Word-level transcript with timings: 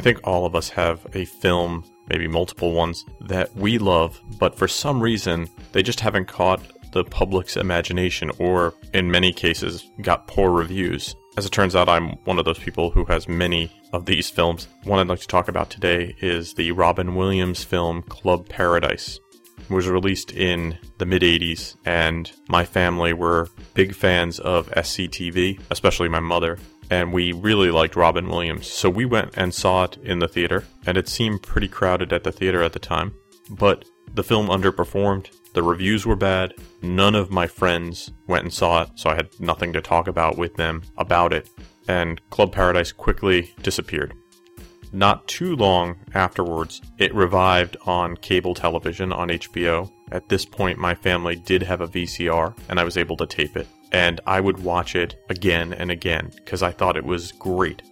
I 0.00 0.02
think 0.02 0.20
all 0.24 0.46
of 0.46 0.56
us 0.56 0.70
have 0.70 1.06
a 1.12 1.26
film, 1.26 1.84
maybe 2.08 2.26
multiple 2.26 2.72
ones, 2.72 3.04
that 3.20 3.54
we 3.54 3.76
love, 3.76 4.18
but 4.38 4.56
for 4.56 4.66
some 4.66 4.98
reason, 4.98 5.46
they 5.72 5.82
just 5.82 6.00
haven't 6.00 6.24
caught 6.24 6.62
the 6.92 7.04
public's 7.04 7.54
imagination, 7.54 8.30
or 8.38 8.72
in 8.94 9.10
many 9.10 9.30
cases, 9.30 9.90
got 10.00 10.26
poor 10.26 10.52
reviews. 10.52 11.14
As 11.36 11.44
it 11.44 11.52
turns 11.52 11.76
out, 11.76 11.90
I'm 11.90 12.12
one 12.24 12.38
of 12.38 12.46
those 12.46 12.58
people 12.58 12.90
who 12.90 13.04
has 13.04 13.28
many 13.28 13.70
of 13.92 14.06
these 14.06 14.30
films. 14.30 14.68
One 14.84 15.00
I'd 15.00 15.08
like 15.08 15.20
to 15.20 15.26
talk 15.26 15.48
about 15.48 15.68
today 15.68 16.16
is 16.22 16.54
the 16.54 16.72
Robin 16.72 17.14
Williams 17.14 17.62
film 17.62 18.00
Club 18.04 18.48
Paradise. 18.48 19.20
It 19.58 19.68
was 19.68 19.86
released 19.86 20.32
in 20.32 20.78
the 20.96 21.04
mid 21.04 21.20
80s, 21.20 21.76
and 21.84 22.32
my 22.48 22.64
family 22.64 23.12
were 23.12 23.50
big 23.74 23.94
fans 23.94 24.38
of 24.38 24.70
SCTV, 24.70 25.60
especially 25.70 26.08
my 26.08 26.20
mother 26.20 26.58
and 26.90 27.12
we 27.12 27.32
really 27.32 27.70
liked 27.70 27.96
Robin 27.96 28.28
Williams. 28.28 28.66
So 28.66 28.90
we 28.90 29.04
went 29.04 29.36
and 29.36 29.54
saw 29.54 29.84
it 29.84 29.96
in 30.02 30.18
the 30.18 30.28
theater, 30.28 30.64
and 30.84 30.98
it 30.98 31.08
seemed 31.08 31.42
pretty 31.42 31.68
crowded 31.68 32.12
at 32.12 32.24
the 32.24 32.32
theater 32.32 32.62
at 32.62 32.72
the 32.72 32.80
time. 32.80 33.14
But 33.48 33.84
the 34.12 34.24
film 34.24 34.48
underperformed. 34.48 35.28
The 35.54 35.62
reviews 35.62 36.04
were 36.04 36.16
bad. 36.16 36.54
None 36.82 37.14
of 37.14 37.30
my 37.30 37.46
friends 37.46 38.10
went 38.26 38.44
and 38.44 38.52
saw 38.52 38.82
it, 38.82 38.90
so 38.96 39.10
I 39.10 39.14
had 39.14 39.28
nothing 39.40 39.72
to 39.72 39.80
talk 39.80 40.08
about 40.08 40.36
with 40.36 40.56
them 40.56 40.82
about 40.96 41.32
it. 41.32 41.48
And 41.88 42.20
Club 42.30 42.52
Paradise 42.52 42.92
quickly 42.92 43.54
disappeared. 43.62 44.14
Not 44.92 45.28
too 45.28 45.54
long 45.54 45.96
afterwards, 46.14 46.80
it 46.98 47.14
revived 47.14 47.76
on 47.86 48.16
cable 48.16 48.54
television 48.54 49.12
on 49.12 49.28
HBO. 49.28 49.90
At 50.10 50.28
this 50.28 50.44
point, 50.44 50.78
my 50.78 50.96
family 50.96 51.36
did 51.36 51.62
have 51.62 51.80
a 51.80 51.86
VCR, 51.86 52.56
and 52.68 52.80
I 52.80 52.84
was 52.84 52.96
able 52.96 53.16
to 53.18 53.26
tape 53.26 53.56
it 53.56 53.68
and 53.92 54.20
I 54.26 54.40
would 54.40 54.62
watch 54.62 54.94
it 54.94 55.16
again 55.28 55.72
and 55.72 55.90
again 55.90 56.30
because 56.36 56.62
I 56.62 56.70
thought 56.70 56.96
it 56.96 57.04
was 57.04 57.32
great. 57.32 57.82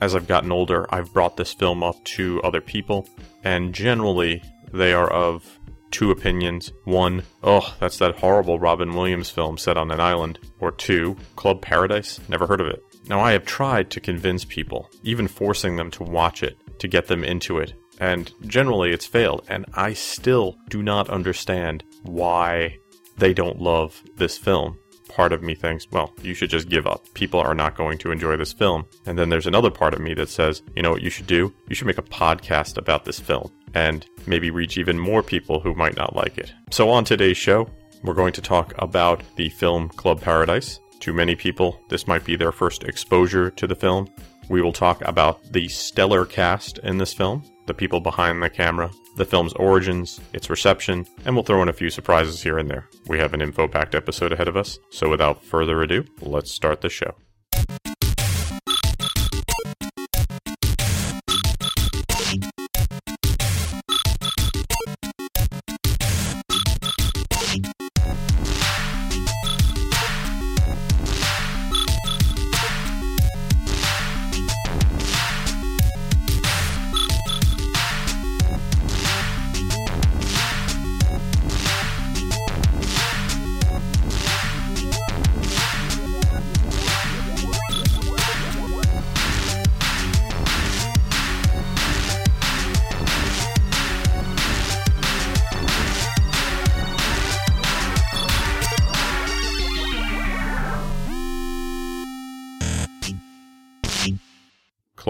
As 0.00 0.14
I've 0.14 0.28
gotten 0.28 0.52
older, 0.52 0.86
I've 0.94 1.12
brought 1.12 1.36
this 1.36 1.52
film 1.52 1.82
up 1.82 2.02
to 2.04 2.40
other 2.42 2.60
people, 2.60 3.08
and 3.44 3.74
generally 3.74 4.42
they 4.72 4.92
are 4.92 5.10
of 5.10 5.58
two 5.90 6.10
opinions. 6.10 6.72
One, 6.84 7.24
oh, 7.42 7.74
that's 7.80 7.98
that 7.98 8.16
horrible 8.16 8.58
Robin 8.58 8.94
Williams 8.94 9.28
film 9.28 9.58
set 9.58 9.76
on 9.76 9.90
an 9.90 10.00
island. 10.00 10.38
Or 10.58 10.70
two, 10.70 11.16
Club 11.36 11.60
Paradise? 11.60 12.20
Never 12.28 12.46
heard 12.46 12.60
of 12.60 12.68
it. 12.68 12.82
Now, 13.08 13.20
I 13.20 13.32
have 13.32 13.44
tried 13.44 13.90
to 13.90 14.00
convince 14.00 14.44
people, 14.44 14.88
even 15.02 15.26
forcing 15.26 15.76
them 15.76 15.90
to 15.92 16.04
watch 16.04 16.42
it, 16.42 16.56
to 16.78 16.88
get 16.88 17.08
them 17.08 17.24
into 17.24 17.58
it, 17.58 17.74
and 17.98 18.32
generally 18.46 18.92
it's 18.92 19.06
failed, 19.06 19.44
and 19.48 19.66
I 19.74 19.94
still 19.94 20.56
do 20.68 20.82
not 20.82 21.10
understand 21.10 21.82
why 22.02 22.78
they 23.18 23.34
don't 23.34 23.60
love 23.60 24.02
this 24.16 24.38
film 24.38 24.78
part 25.10 25.32
of 25.32 25.42
me 25.42 25.54
thinks, 25.54 25.86
well, 25.90 26.14
you 26.22 26.34
should 26.34 26.50
just 26.50 26.68
give 26.68 26.86
up. 26.86 27.04
People 27.14 27.40
are 27.40 27.54
not 27.54 27.76
going 27.76 27.98
to 27.98 28.10
enjoy 28.10 28.36
this 28.36 28.52
film. 28.52 28.86
And 29.06 29.18
then 29.18 29.28
there's 29.28 29.46
another 29.46 29.70
part 29.70 29.94
of 29.94 30.00
me 30.00 30.14
that 30.14 30.28
says, 30.28 30.62
you 30.74 30.82
know 30.82 30.90
what 30.90 31.02
you 31.02 31.10
should 31.10 31.26
do? 31.26 31.52
You 31.68 31.74
should 31.74 31.86
make 31.86 31.98
a 31.98 32.02
podcast 32.02 32.78
about 32.78 33.04
this 33.04 33.20
film 33.20 33.50
and 33.74 34.06
maybe 34.26 34.50
reach 34.50 34.78
even 34.78 34.98
more 34.98 35.22
people 35.22 35.60
who 35.60 35.74
might 35.74 35.96
not 35.96 36.16
like 36.16 36.38
it. 36.38 36.52
So, 36.70 36.90
on 36.90 37.04
today's 37.04 37.36
show, 37.36 37.68
we're 38.02 38.14
going 38.14 38.32
to 38.32 38.42
talk 38.42 38.72
about 38.78 39.22
the 39.36 39.50
film 39.50 39.88
Club 39.90 40.20
Paradise. 40.20 40.80
To 41.00 41.12
many 41.14 41.34
people, 41.34 41.80
this 41.88 42.06
might 42.06 42.24
be 42.24 42.36
their 42.36 42.52
first 42.52 42.84
exposure 42.84 43.50
to 43.52 43.66
the 43.66 43.74
film. 43.74 44.08
We 44.48 44.62
will 44.62 44.72
talk 44.72 45.00
about 45.06 45.52
the 45.52 45.68
stellar 45.68 46.26
cast 46.26 46.78
in 46.78 46.98
this 46.98 47.14
film, 47.14 47.42
the 47.66 47.74
people 47.74 48.00
behind 48.00 48.42
the 48.42 48.50
camera, 48.50 48.90
the 49.20 49.26
film's 49.26 49.52
origins, 49.52 50.18
its 50.32 50.48
reception, 50.48 51.06
and 51.24 51.34
we'll 51.34 51.44
throw 51.44 51.62
in 51.62 51.68
a 51.68 51.74
few 51.74 51.90
surprises 51.90 52.42
here 52.42 52.58
and 52.58 52.70
there. 52.70 52.88
We 53.06 53.18
have 53.18 53.34
an 53.34 53.42
info 53.42 53.68
packed 53.68 53.94
episode 53.94 54.32
ahead 54.32 54.48
of 54.48 54.56
us, 54.56 54.78
so 54.90 55.10
without 55.10 55.44
further 55.44 55.82
ado, 55.82 56.04
let's 56.22 56.50
start 56.50 56.80
the 56.80 56.88
show. 56.88 57.14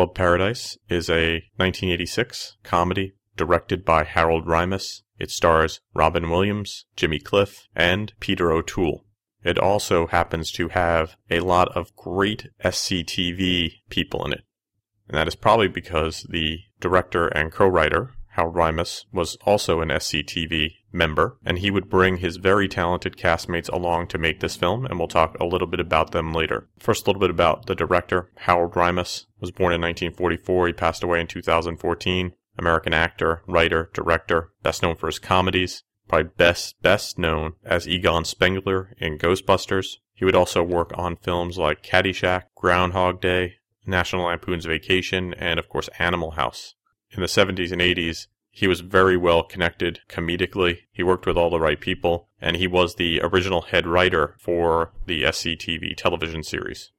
Club 0.01 0.15
Paradise 0.15 0.79
is 0.89 1.11
a 1.11 1.43
1986 1.57 2.57
comedy 2.63 3.13
directed 3.37 3.85
by 3.85 4.05
Harold 4.05 4.47
Ramis. 4.47 5.03
It 5.19 5.31
stars 5.31 5.83
Robin 5.93 6.31
Williams, 6.31 6.87
Jimmy 6.97 7.19
Cliff, 7.19 7.69
and 7.77 8.15
Peter 8.19 8.51
O'Toole. 8.51 9.05
It 9.45 9.59
also 9.59 10.07
happens 10.07 10.51
to 10.53 10.69
have 10.69 11.17
a 11.31 11.41
lot 11.41 11.69
of 11.77 11.95
great 11.97 12.49
SCTV 12.65 13.73
people 13.91 14.25
in 14.25 14.33
it. 14.33 14.45
And 15.07 15.19
that 15.19 15.29
is 15.29 15.35
probably 15.35 15.69
because 15.69 16.27
the 16.31 16.61
director 16.81 17.29
and 17.29 17.53
co-writer, 17.53 18.15
Harold 18.37 18.55
Ramis, 18.55 19.05
was 19.13 19.37
also 19.45 19.83
an 19.83 19.91
SCTV 19.91 20.77
member, 20.93 21.39
and 21.45 21.59
he 21.59 21.71
would 21.71 21.89
bring 21.89 22.19
his 22.19 22.37
very 22.37 22.69
talented 22.69 23.17
castmates 23.17 23.69
along 23.69 24.09
to 24.09 24.19
make 24.19 24.41
this 24.41 24.57
film, 24.57 24.87
and 24.87 24.99
we'll 24.99 25.09
talk 25.09 25.39
a 25.39 25.45
little 25.45 25.67
bit 25.67 25.81
about 25.81 26.13
them 26.13 26.33
later. 26.33 26.69
First, 26.79 27.07
a 27.07 27.11
little 27.11 27.21
bit 27.21 27.31
about 27.31 27.67
the 27.67 27.75
director. 27.75 28.31
Harold 28.37 28.73
Ramis 28.73 29.27
was 29.41 29.51
born 29.51 29.73
in 29.73 29.81
1944. 29.81 30.67
He 30.69 30.73
passed 30.73 31.03
away 31.03 31.21
in 31.21 31.27
2014. 31.27 32.33
American 32.59 32.93
actor, 32.93 33.43
writer, 33.47 33.91
director, 33.95 34.53
best 34.63 34.83
known 34.83 34.97
for 34.97 35.07
his 35.07 35.19
comedies. 35.19 35.83
Probably 36.09 36.31
best 36.37 36.83
best 36.83 37.19
known 37.19 37.55
as 37.65 37.89
Egon 37.89 38.25
Spengler 38.25 38.95
in 38.99 39.17
Ghostbusters. 39.17 39.99
He 40.13 40.25
would 40.25 40.35
also 40.35 40.63
work 40.63 40.93
on 40.97 41.17
films 41.17 41.57
like 41.57 41.83
Caddyshack, 41.83 42.43
Groundhog 42.57 43.21
Day, 43.21 43.55
National 43.87 44.27
Lampoon's 44.27 44.67
Vacation, 44.67 45.33
and 45.35 45.59
of 45.59 45.69
course 45.69 45.89
Animal 45.99 46.33
House. 46.33 46.75
In 47.13 47.21
the 47.21 47.27
70s 47.27 47.73
and 47.73 47.81
80s, 47.81 48.27
he 48.51 48.67
was 48.67 48.81
very 48.81 49.17
well 49.17 49.43
connected 49.43 50.01
comedically. 50.09 50.79
He 50.93 51.03
worked 51.03 51.27
with 51.27 51.37
all 51.37 51.51
the 51.51 51.61
right 51.61 51.81
people, 51.81 52.29
and 52.41 52.57
he 52.57 52.67
was 52.67 52.95
the 52.95 53.21
original 53.23 53.63
head 53.63 53.87
writer 53.87 54.37
for 54.39 54.93
the 55.07 55.23
SCTV 55.23 55.97
television 55.97 56.43
series. 56.43 56.91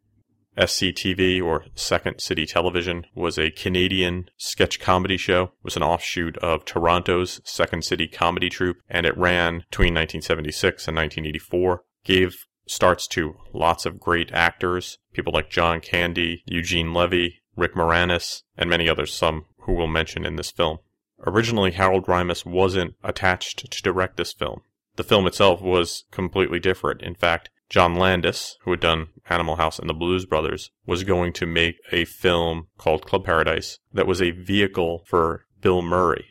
SCTV, 0.58 1.42
or 1.42 1.66
Second 1.76 2.20
City 2.20 2.46
Television, 2.46 3.06
was 3.16 3.38
a 3.38 3.52
Canadian 3.52 4.30
sketch 4.38 4.80
comedy 4.80 5.18
show. 5.18 5.44
It 5.44 5.64
was 5.64 5.78
an 5.78 5.84
offshoot 5.84 6.38
of 6.40 6.66
Toronto's 6.66 7.40
Second 7.46 7.86
City 7.86 8.08
comedy 8.08 8.50
troupe, 8.50 8.78
and 8.90 9.06
it 9.06 9.18
ran 9.18 9.60
between 9.70 9.94
1976 9.94 10.88
and 10.88 10.98
1984. 10.98 11.84
Gave 12.04 12.46
starts 12.68 13.08
to 13.08 13.36
lots 13.54 13.86
of 13.86 14.00
great 14.00 14.32
actors, 14.32 14.98
people 15.14 15.34
like 15.34 15.50
John 15.50 15.80
Candy, 15.80 16.44
Eugene 16.46 16.94
Levy, 16.94 17.42
Rick 17.56 17.74
Moranis, 17.76 18.44
and 18.58 18.70
many 18.70 18.90
others, 18.90 19.14
some 19.14 19.46
who 19.62 19.74
we'll 19.74 19.88
mention 19.88 20.26
in 20.26 20.36
this 20.36 20.52
film. 20.52 20.80
Originally, 21.26 21.72
Harold 21.72 22.06
Ramis 22.06 22.46
wasn't 22.46 22.96
attached 23.04 23.72
to 23.72 23.82
direct 23.82 24.18
this 24.18 24.34
film. 24.34 24.62
The 24.96 25.04
film 25.04 25.28
itself 25.28 25.62
was 25.62 26.06
completely 26.12 26.60
different. 26.60 27.02
In 27.02 27.16
fact, 27.16 27.50
John 27.70 27.96
Landis, 27.96 28.58
who 28.64 28.72
had 28.72 28.82
done 28.82 29.08
Animal 29.30 29.56
House 29.56 29.80
and 29.80 29.90
the 29.90 29.94
Blues 29.94 30.26
Brothers, 30.26 30.72
was 30.86 31.06
going 31.06 31.32
to 31.34 31.46
make 31.46 31.78
a 31.92 32.04
film 32.04 32.68
called 32.78 33.06
Club 33.06 33.24
Paradise 33.24 33.80
that 33.94 34.08
was 34.08 34.22
a 34.22 34.32
vehicle 34.32 35.04
for 35.08 35.46
Bill 35.62 35.82
Murray. 35.82 36.26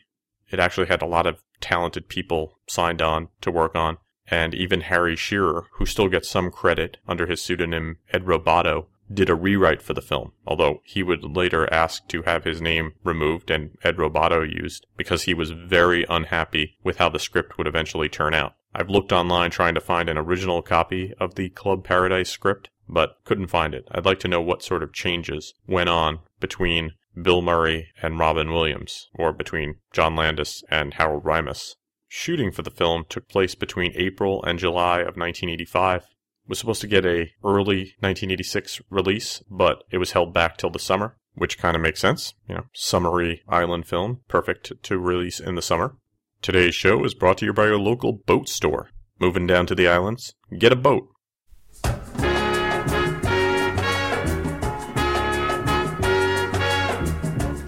It 0.51 0.59
actually 0.59 0.89
had 0.89 1.01
a 1.01 1.07
lot 1.07 1.27
of 1.27 1.43
talented 1.61 2.09
people 2.09 2.59
signed 2.67 3.01
on 3.01 3.29
to 3.41 3.51
work 3.51 3.75
on, 3.75 3.97
and 4.27 4.55
even 4.55 4.83
Harry 4.83 5.17
Shearer, 5.17 5.67
who 5.75 5.87
still 5.87 6.09
gets 6.09 6.29
some 6.29 6.51
credit 6.51 6.99
under 7.09 7.27
his 7.27 7.41
pseudonym 7.41 7.99
Ed 8.13 8.27
Roboto, 8.27 8.87
did 9.13 9.29
a 9.29 9.35
rewrite 9.35 9.83
for 9.83 9.95
the 9.95 10.01
film, 10.01 10.33
although 10.47 10.81
he 10.85 11.03
would 11.03 11.25
later 11.25 11.73
ask 11.73 12.07
to 12.09 12.23
have 12.23 12.45
his 12.45 12.61
name 12.61 12.93
removed 13.03 13.51
and 13.51 13.77
Ed 13.83 13.97
Roboto 13.97 14.43
used 14.43 14.87
because 14.97 15.23
he 15.23 15.35
was 15.35 15.51
very 15.51 16.05
unhappy 16.09 16.77
with 16.85 16.99
how 16.99 17.09
the 17.09 17.19
script 17.19 17.59
would 17.59 17.67
eventually 17.67 18.09
turn 18.09 18.35
out. 18.35 18.55
I've 18.75 18.91
looked 18.91 19.13
online 19.13 19.51
trying 19.51 19.75
to 19.75 19.81
find 19.81 20.09
an 20.09 20.17
original 20.17 20.63
copy 20.63 21.13
of 21.19 21.35
the 21.35 21.51
Club 21.51 21.85
Paradise 21.85 22.31
script, 22.31 22.71
but 22.89 23.17
couldn't 23.25 23.49
find 23.49 23.75
it. 23.75 23.89
I'd 23.91 24.07
like 24.07 24.21
to 24.21 24.29
know 24.29 24.41
what 24.41 24.63
sort 24.63 24.83
of 24.83 24.93
changes 24.93 25.55
went 25.67 25.89
on 25.89 26.21
between 26.39 26.93
Bill 27.21 27.43
Murray 27.43 27.89
and 28.01 28.19
Robin 28.19 28.53
Williams, 28.53 29.09
or 29.15 29.33
between 29.33 29.77
John 29.93 30.15
Landis 30.15 30.63
and 30.71 30.95
Harold 30.95 31.25
Ramis. 31.25 31.75
Shooting 32.07 32.53
for 32.53 32.63
the 32.63 32.71
film 32.71 33.05
took 33.09 33.29
place 33.29 33.55
between 33.55 33.93
April 33.95 34.43
and 34.45 34.59
July 34.59 34.99
of 35.01 35.17
1985. 35.17 36.07
Was 36.51 36.59
supposed 36.59 36.81
to 36.81 36.89
get 36.89 37.07
a 37.07 37.31
early 37.45 37.95
1986 38.01 38.81
release, 38.91 39.41
but 39.49 39.85
it 39.93 39.99
was 39.99 40.11
held 40.11 40.35
back 40.35 40.57
till 40.57 40.69
the 40.69 40.81
summer, 40.81 41.17
which 41.35 41.59
kind 41.59 41.77
of 41.77 41.81
makes 41.81 42.01
sense. 42.01 42.35
You 42.49 42.57
know, 42.57 42.65
summery 42.75 43.43
island 43.49 43.87
film, 43.87 44.23
perfect 44.27 44.73
to 44.83 44.99
release 44.99 45.39
in 45.39 45.55
the 45.55 45.63
summer. 45.63 45.95
Today's 46.43 46.75
show 46.75 47.05
is 47.05 47.15
brought 47.15 47.39
to 47.39 47.47
you 47.47 47.53
by 47.53 47.67
your 47.67 47.79
local 47.79 48.15
boat 48.15 48.49
store. 48.49 48.91
Moving 49.21 49.47
down 49.47 49.67
to 49.67 49.77
the 49.77 49.87
islands? 49.87 50.35
Get 50.59 50.73
a 50.73 50.77
boat. 50.77 51.07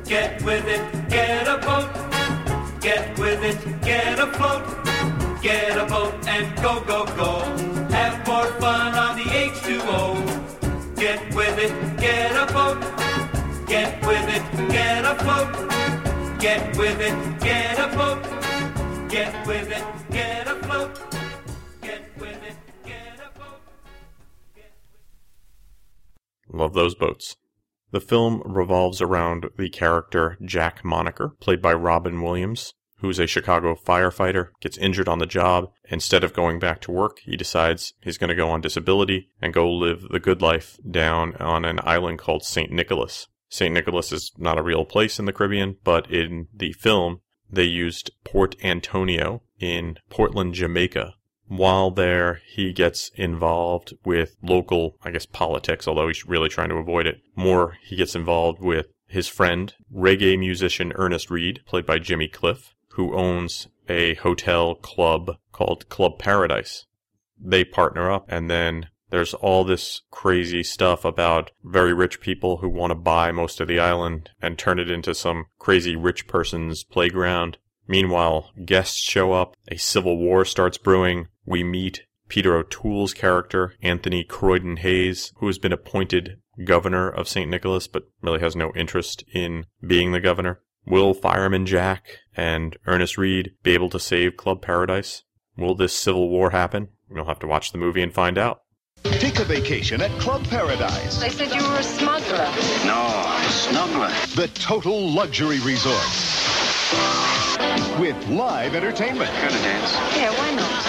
Get 0.05 0.43
with 0.43 0.67
it, 0.67 1.09
get 1.09 1.47
a 1.47 1.59
boat. 1.59 2.81
Get 2.81 3.17
with 3.17 3.45
it, 3.45 3.83
get 3.83 4.19
a 4.19 4.27
float. 4.33 5.41
Get 5.41 5.79
a 5.79 5.87
boat 5.87 6.15
and 6.27 6.57
go, 6.57 6.81
go, 6.81 7.07
go. 7.17 7.32
Get 16.43 16.77
with 16.77 17.01
it, 17.01 17.41
get 17.41 17.79
a 17.79 17.97
boat. 17.97 18.21
Get 19.09 19.47
with 19.47 19.71
it, 19.71 19.85
get 20.11 20.49
a. 20.49 20.55
Get 21.81 22.03
with 22.19 22.43
it, 22.43 22.57
get 22.85 23.21
a 23.21 23.39
boat. 23.39 23.61
Love 26.53 26.75
those 26.75 26.97
boats. 26.97 27.37
The 27.93 28.01
film 28.01 28.43
revolves 28.45 29.01
around 29.01 29.51
the 29.57 29.69
character 29.69 30.37
Jack 30.45 30.85
Moniker, 30.85 31.37
played 31.39 31.63
by 31.63 31.75
Robin 31.75 32.21
Williams, 32.21 32.75
who's 32.97 33.21
a 33.21 33.29
Chicago 33.29 33.77
firefighter, 33.77 34.49
gets 34.61 34.77
injured 34.79 35.09
on 35.09 35.21
the 35.21 35.27
job. 35.27 35.71
Instead 35.91 36.25
of 36.25 36.35
going 36.35 36.59
back 36.59 36.81
to 36.81 36.91
work, 36.91 37.21
he 37.21 37.37
decides 37.37 37.95
he's 38.03 38.19
going 38.19 38.31
to 38.31 38.35
go 38.35 38.51
on 38.51 38.61
disability 38.61 39.29
and 39.41 39.55
go 39.55 39.71
live 39.71 40.09
the 40.11 40.19
good 40.19 40.43
life 40.43 40.77
down 40.91 41.37
on 41.37 41.65
an 41.65 41.79
island 41.85 42.19
called 42.19 42.43
St. 42.43 42.73
Nicholas. 42.73 43.29
St. 43.53 43.75
Nicholas 43.75 44.13
is 44.13 44.33
not 44.39 44.57
a 44.57 44.63
real 44.63 44.87
place 44.87 45.19
in 45.19 45.27
the 45.27 45.33
Caribbean, 45.33 45.77
but 45.85 46.11
in 46.11 46.49
the 46.55 46.73
film, 46.73 47.21
they 47.51 47.65
used 47.65 48.11
Port 48.25 48.57
Antonio 48.65 49.43
in 49.61 49.99
Portland, 50.09 50.55
Jamaica. 50.55 51.17
While 51.49 51.91
there, 51.91 52.41
he 52.47 52.73
gets 52.73 53.11
involved 53.15 53.93
with 54.07 54.39
local, 54.43 54.97
I 55.05 55.11
guess, 55.11 55.27
politics, 55.27 55.87
although 55.87 56.09
he's 56.09 56.25
really 56.25 56.49
trying 56.49 56.71
to 56.71 56.77
avoid 56.77 57.07
it. 57.07 57.21
More, 57.37 57.77
he 57.83 57.95
gets 57.95 58.15
involved 58.15 58.63
with 58.63 58.87
his 59.07 59.29
friend, 59.29 59.75
reggae 59.95 60.39
musician 60.39 60.95
Ernest 60.95 61.31
Reed, 61.31 61.61
played 61.67 61.85
by 61.85 61.99
Jimmy 61.99 62.29
Cliff, 62.29 62.75
who 62.93 63.15
owns 63.15 63.69
a 63.87 64.15
hotel 64.15 64.77
club 64.77 65.37
called 65.53 65.91
Club 65.91 66.19
Paradise. 66.19 66.87
They 67.39 67.65
partner 67.65 68.11
up, 68.11 68.25
and 68.29 68.51
then 68.51 68.87
there's 69.13 69.35
all 69.35 69.63
this 69.63 70.01
crazy 70.11 70.63
stuff 70.63 71.05
about 71.05 71.51
very 71.63 71.93
rich 71.93 72.19
people 72.19 72.57
who 72.57 72.69
want 72.69 72.91
to 72.91 72.95
buy 72.95 73.31
most 73.31 73.61
of 73.61 73.69
the 73.69 73.79
island 73.79 74.31
and 74.41 74.59
turn 74.59 74.79
it 74.79 74.91
into 74.91 75.15
some 75.15 75.45
crazy 75.59 75.95
rich 75.95 76.27
person's 76.27 76.83
playground. 76.83 77.59
Meanwhile, 77.87 78.51
guests 78.65 78.97
show 78.97 79.33
up, 79.33 79.55
a 79.69 79.77
civil 79.77 80.17
war 80.17 80.47
starts 80.47 80.79
brewing, 80.79 81.29
we 81.45 81.63
meet 81.63 82.07
Peter 82.29 82.57
O'Toole's 82.57 83.13
character, 83.13 83.75
Anthony 83.83 84.25
Cloyden 84.25 84.79
Hayes, 84.79 85.35
who 85.37 85.47
has 85.47 85.59
been 85.59 85.75
appointed 85.75 86.39
governor 86.65 87.11
of 87.11 87.29
St. 87.29 87.51
Nicholas 87.51 87.87
but 87.87 88.05
really 88.23 88.41
has 88.41 88.57
no 88.57 88.73
interest 88.75 89.25
in 89.35 89.67
being 89.87 90.13
the 90.13 90.21
governor. 90.21 90.63
Will 90.87 91.13
Fireman 91.13 91.67
Jack 91.67 92.21
and 92.35 92.79
Ernest 92.87 93.19
Reed 93.19 93.53
be 93.63 93.73
able 93.73 93.91
to 93.91 94.01
save 94.01 94.39
Club 94.39 94.63
Paradise? 94.63 95.25
Will 95.59 95.75
this 95.75 95.95
civil 95.95 96.31
war 96.31 96.49
happen? 96.51 96.89
You'll 97.15 97.27
have 97.27 97.41
to 97.41 97.47
watch 97.47 97.73
the 97.73 97.79
movie 97.79 98.03
and 98.03 98.15
find 98.15 98.39
out. 98.39 98.62
Take 99.05 99.39
a 99.41 99.45
vacation 99.45 100.01
at 100.01 100.11
Club 100.21 100.45
Paradise, 100.49 101.19
They 101.21 101.29
said 101.29 101.53
you 101.55 101.63
were 101.63 101.77
a 101.77 101.83
smuggler. 101.83 102.49
No, 102.87 103.39
smuggler. 103.51 104.09
the 104.35 104.49
total 104.55 105.11
luxury 105.11 105.61
resort. 105.61 106.03
With 108.01 108.17
live 108.29 108.75
entertainment, 108.75 109.31
Gonna 109.41 109.63
dance. 109.63 109.93
Yeah, 110.17 110.31
why 110.39 110.55
not? 110.55 110.83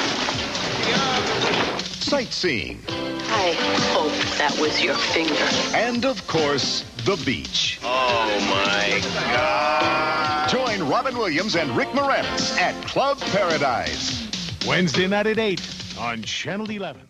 sightseeing, 2.03 2.79
I 2.89 3.53
hope 3.93 4.11
that 4.37 4.55
was 4.59 4.83
your 4.83 4.93
finger. 4.95 5.33
and 5.75 6.05
of 6.05 6.25
course, 6.27 6.83
the 7.05 7.15
beach. 7.25 7.79
Oh 7.83 8.39
my 8.49 8.99
God. 9.33 10.49
Join 10.49 10.87
Robin 10.87 11.17
Williams 11.17 11.55
and 11.55 11.75
Rick 11.75 11.87
Moranis 11.89 12.55
at 12.59 12.75
Club 12.85 13.19
Paradise. 13.31 14.27
Wednesday 14.67 15.07
night 15.07 15.25
at 15.25 15.39
8 15.39 15.61
on 15.97 16.21
Channel 16.21 16.69
11. 16.69 17.01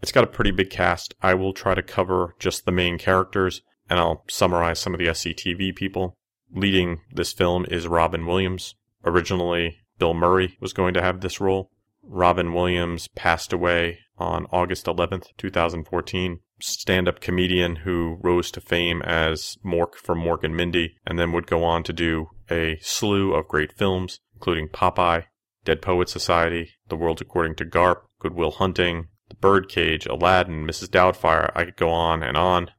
It's 0.00 0.12
got 0.12 0.24
a 0.24 0.28
pretty 0.28 0.52
big 0.52 0.70
cast. 0.70 1.14
I 1.22 1.34
will 1.34 1.52
try 1.52 1.74
to 1.74 1.82
cover 1.82 2.34
just 2.38 2.64
the 2.64 2.72
main 2.72 2.98
characters, 2.98 3.62
and 3.90 3.98
I'll 3.98 4.24
summarize 4.28 4.78
some 4.78 4.94
of 4.94 4.98
the 4.98 5.08
SCTV 5.08 5.74
people. 5.74 6.16
Leading 6.52 7.00
this 7.12 7.32
film 7.32 7.66
is 7.70 7.88
Robin 7.88 8.24
Williams. 8.24 8.74
Originally, 9.04 9.78
Bill 9.98 10.14
Murray 10.14 10.56
was 10.60 10.72
going 10.72 10.94
to 10.94 11.02
have 11.02 11.20
this 11.20 11.40
role. 11.40 11.70
Robin 12.02 12.54
Williams 12.54 13.08
passed 13.08 13.52
away 13.52 13.98
on 14.16 14.46
August 14.52 14.86
11th, 14.86 15.26
2014. 15.36 16.40
Stand 16.60 17.08
up 17.08 17.20
comedian 17.20 17.76
who 17.76 18.18
rose 18.22 18.50
to 18.52 18.60
fame 18.60 19.02
as 19.02 19.58
Mork 19.64 19.94
from 19.94 20.20
Mork 20.20 20.42
and 20.42 20.56
Mindy, 20.56 20.96
and 21.06 21.18
then 21.18 21.32
would 21.32 21.46
go 21.46 21.64
on 21.64 21.82
to 21.84 21.92
do 21.92 22.28
a 22.50 22.78
slew 22.80 23.34
of 23.34 23.46
great 23.48 23.72
films, 23.72 24.20
including 24.34 24.68
Popeye, 24.68 25.24
Dead 25.64 25.82
Poet 25.82 26.08
Society, 26.08 26.70
The 26.88 26.96
World 26.96 27.20
According 27.20 27.56
to 27.56 27.64
Garp, 27.64 28.02
Goodwill 28.20 28.52
Hunting, 28.52 29.08
The 29.28 29.36
Birdcage, 29.36 30.06
Aladdin, 30.06 30.66
Mrs. 30.66 30.88
Doubtfire. 30.88 31.52
I 31.54 31.64
could 31.64 31.76
go 31.76 31.90
on 31.90 32.22
and 32.22 32.36
on. 32.36 32.70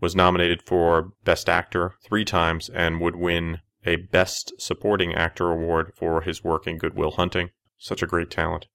Was 0.00 0.14
nominated 0.14 0.62
for 0.62 1.12
Best 1.24 1.48
Actor 1.48 1.94
three 2.04 2.24
times 2.24 2.68
and 2.68 3.00
would 3.00 3.16
win 3.16 3.60
a 3.84 3.96
Best 3.96 4.52
Supporting 4.58 5.14
Actor 5.14 5.50
award 5.50 5.92
for 5.94 6.22
his 6.22 6.42
work 6.42 6.66
in 6.66 6.76
Goodwill 6.76 7.12
Hunting. 7.12 7.50
Such 7.78 8.02
a 8.02 8.06
great 8.06 8.30
talent. 8.30 8.66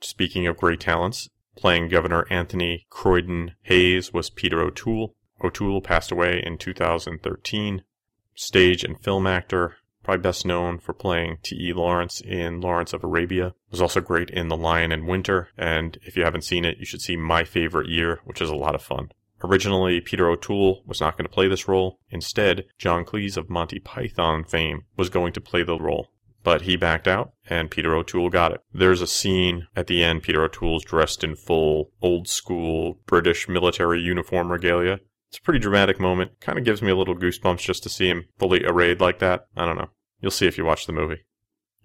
Speaking 0.00 0.46
of 0.46 0.56
great 0.56 0.80
talents, 0.80 1.28
playing 1.56 1.88
Governor 1.88 2.26
Anthony 2.30 2.86
Cloyden 2.88 3.52
Hayes 3.62 4.12
was 4.12 4.30
Peter 4.30 4.60
O'Toole. 4.60 5.14
O'Toole 5.42 5.82
passed 5.82 6.10
away 6.10 6.42
in 6.44 6.56
2013. 6.56 7.82
Stage 8.34 8.84
and 8.84 9.02
film 9.02 9.26
actor, 9.26 9.76
probably 10.02 10.22
best 10.22 10.46
known 10.46 10.78
for 10.78 10.92
playing 10.92 11.38
T.E. 11.42 11.72
Lawrence 11.72 12.20
in 12.20 12.60
Lawrence 12.60 12.92
of 12.92 13.04
Arabia. 13.04 13.54
Was 13.70 13.82
also 13.82 14.00
great 14.00 14.30
in 14.30 14.48
The 14.48 14.56
Lion 14.56 14.92
in 14.92 15.06
Winter, 15.06 15.48
and 15.56 15.98
if 16.02 16.16
you 16.16 16.24
haven't 16.24 16.44
seen 16.44 16.64
it, 16.64 16.78
you 16.78 16.84
should 16.84 17.02
see 17.02 17.16
My 17.16 17.44
Favorite 17.44 17.88
Year, 17.88 18.20
which 18.24 18.40
is 18.40 18.50
a 18.50 18.54
lot 18.54 18.74
of 18.74 18.82
fun. 18.82 19.12
Originally, 19.42 20.00
Peter 20.00 20.28
O'Toole 20.28 20.82
was 20.86 21.00
not 21.00 21.16
going 21.16 21.24
to 21.24 21.32
play 21.32 21.48
this 21.48 21.66
role. 21.66 21.98
Instead, 22.10 22.66
John 22.78 23.04
Cleese 23.04 23.36
of 23.36 23.48
Monty 23.48 23.78
Python 23.78 24.44
fame 24.44 24.84
was 24.96 25.08
going 25.08 25.32
to 25.32 25.40
play 25.40 25.62
the 25.62 25.78
role. 25.78 26.10
But 26.42 26.62
he 26.62 26.76
backed 26.76 27.06
out, 27.06 27.32
and 27.48 27.70
Peter 27.70 27.94
O'Toole 27.94 28.30
got 28.30 28.52
it. 28.52 28.62
There's 28.72 29.02
a 29.02 29.06
scene 29.06 29.66
at 29.76 29.86
the 29.86 30.02
end, 30.02 30.22
Peter 30.22 30.42
O'Toole's 30.42 30.84
dressed 30.84 31.22
in 31.22 31.36
full, 31.36 31.90
old 32.00 32.28
school 32.28 32.98
British 33.06 33.48
military 33.48 34.00
uniform 34.00 34.50
regalia. 34.50 35.00
It's 35.30 35.38
a 35.38 35.42
pretty 35.42 35.60
dramatic 35.60 36.00
moment. 36.00 36.40
Kind 36.40 36.58
of 36.58 36.64
gives 36.64 36.82
me 36.82 36.90
a 36.90 36.96
little 36.96 37.14
goosebumps 37.14 37.60
just 37.60 37.84
to 37.84 37.88
see 37.88 38.08
him 38.08 38.24
fully 38.36 38.64
arrayed 38.64 39.00
like 39.00 39.20
that. 39.20 39.46
I 39.56 39.64
don't 39.64 39.78
know. 39.78 39.90
You'll 40.20 40.32
see 40.32 40.48
if 40.48 40.58
you 40.58 40.64
watch 40.64 40.86
the 40.86 40.92
movie. 40.92 41.24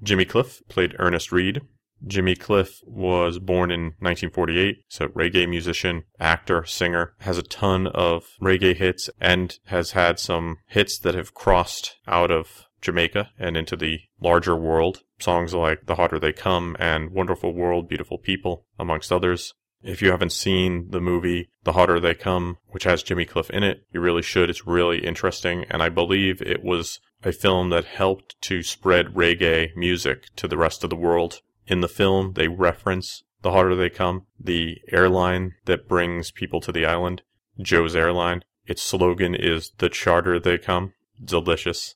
Jimmy 0.01 0.25
Cliff 0.25 0.63
played 0.67 0.95
Ernest 0.97 1.31
Reed. 1.31 1.61
Jimmy 2.05 2.35
Cliff 2.35 2.81
was 2.85 3.37
born 3.37 3.69
in 3.71 3.93
1948, 3.99 4.77
so 4.89 5.07
reggae 5.09 5.47
musician, 5.47 6.03
actor, 6.19 6.65
singer, 6.65 7.13
has 7.19 7.37
a 7.37 7.43
ton 7.43 7.87
of 7.87 8.35
reggae 8.41 8.75
hits 8.75 9.09
and 9.21 9.59
has 9.65 9.91
had 9.91 10.19
some 10.19 10.57
hits 10.67 10.97
that 10.99 11.15
have 11.15 11.33
crossed 11.33 11.97
out 12.07 12.31
of 12.31 12.65
Jamaica 12.81 13.29
and 13.39 13.55
into 13.55 13.75
the 13.75 13.99
larger 14.19 14.55
world. 14.55 15.03
Songs 15.19 15.53
like 15.53 15.85
The 15.85 15.95
Harder 15.95 16.19
They 16.19 16.33
Come 16.33 16.75
and 16.79 17.11
Wonderful 17.11 17.53
World, 17.53 17.87
Beautiful 17.87 18.17
People, 18.17 18.65
amongst 18.77 19.11
others. 19.11 19.53
If 19.85 20.01
you 20.01 20.09
haven't 20.09 20.31
seen 20.31 20.89
the 20.89 20.99
movie 20.99 21.49
The 21.63 21.73
Harder 21.73 21.99
They 21.99 22.15
Come, 22.15 22.57
which 22.69 22.85
has 22.85 23.03
Jimmy 23.03 23.25
Cliff 23.25 23.51
in 23.51 23.61
it, 23.61 23.85
you 23.93 24.01
really 24.01 24.23
should. 24.23 24.49
It's 24.49 24.65
really 24.65 25.05
interesting, 25.05 25.63
and 25.69 25.83
I 25.83 25.89
believe 25.89 26.41
it 26.41 26.63
was 26.63 26.99
a 27.23 27.31
film 27.31 27.69
that 27.69 27.85
helped 27.85 28.35
to 28.41 28.63
spread 28.63 29.13
reggae 29.13 29.75
music 29.75 30.25
to 30.37 30.47
the 30.47 30.57
rest 30.57 30.83
of 30.83 30.89
the 30.89 30.95
world. 30.95 31.41
In 31.67 31.81
the 31.81 31.87
film, 31.87 32.33
they 32.33 32.47
reference 32.47 33.23
The 33.43 33.51
Harder 33.51 33.75
They 33.75 33.91
Come, 33.91 34.25
the 34.39 34.79
airline 34.91 35.53
that 35.65 35.87
brings 35.87 36.31
people 36.31 36.61
to 36.61 36.71
the 36.71 36.87
island. 36.87 37.21
Joe's 37.61 37.95
Airline. 37.95 38.43
Its 38.65 38.81
slogan 38.81 39.35
is 39.35 39.71
The 39.77 39.89
Charter 39.89 40.39
They 40.39 40.57
Come. 40.57 40.93
Delicious. 41.23 41.93